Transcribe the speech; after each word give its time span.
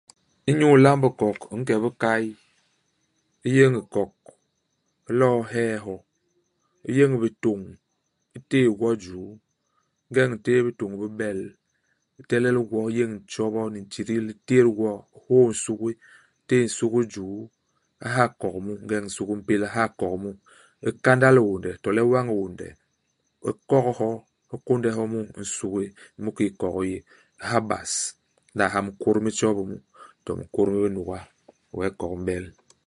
Inyu 0.49 0.67
ilamb 0.77 1.03
hikok, 1.05 1.39
u 1.53 1.55
nke 1.59 1.73
i 1.77 1.81
bikay, 1.83 2.25
u 3.45 3.47
yeñ 3.57 3.73
hikok, 3.79 4.11
u 5.07 5.09
lo'o 5.19 5.37
u 5.41 5.47
hee 5.51 5.73
hyo. 5.83 5.95
U 6.87 6.89
yéñ 6.97 7.11
bitôñ, 7.21 7.61
u 8.37 8.39
téé 8.49 8.67
gwo 8.77 8.87
i 8.95 8.99
juu. 9.03 9.31
Ingeñ 10.05 10.29
u 10.35 10.37
ntéé 10.39 10.59
bitôñ 10.67 10.91
bi 10.99 11.07
bél, 11.19 11.39
u 12.19 12.21
telel 12.29 12.57
gwo. 12.69 12.79
U 12.87 12.91
yéñ 12.97 13.11
ntjobo 13.19 13.61
ni 13.73 13.79
ntidil. 13.85 14.25
U 14.33 14.35
tét 14.47 14.67
gwo. 14.77 14.91
U 15.15 15.17
hôô 15.25 15.43
nsugi. 15.53 15.91
U 16.39 16.41
téé 16.47 16.63
nsugi 16.69 16.99
i 17.05 17.09
juu. 17.13 17.35
U 18.03 18.05
ha 18.13 18.23
hikok 18.29 18.55
mu; 18.65 18.71
ingeñ 18.81 19.03
nsugi 19.07 19.33
u 19.35 19.39
mpél 19.41 19.61
u 19.67 19.69
ha 19.75 19.83
hikok 19.87 20.13
mu. 20.23 20.29
U 20.87 20.89
kandal 21.05 21.37
hiônde, 21.41 21.71
to 21.81 21.87
le 21.95 22.01
u 22.07 22.11
wañ 22.13 22.25
hiônde. 22.31 22.67
U 23.49 23.51
kok 23.69 23.87
hyo. 23.97 24.11
U 24.53 24.55
kônde 24.65 24.89
hyo 24.95 25.03
mu 25.13 25.19
i 25.41 25.41
nsugi, 25.43 25.87
mu 26.23 26.29
kiki 26.35 26.47
hikok 26.47 26.75
hi 26.77 26.83
yé. 26.91 26.97
U 27.41 27.43
ha 27.49 27.57
bas. 27.69 27.91
U 28.49 28.51
nla 28.53 28.65
ha 28.73 28.79
minkôt 28.85 29.17
mi 29.23 29.31
tjobi 29.37 29.63
mu, 29.69 29.77
to 30.23 30.29
minkôt 30.39 30.67
mi 30.71 30.77
binuga. 30.83 31.19
Wee 31.75 31.87
hikok 31.89 32.11
hi 32.13 32.17
m'bel. 32.21 32.45